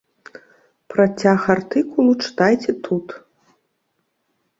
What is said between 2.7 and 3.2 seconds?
тут.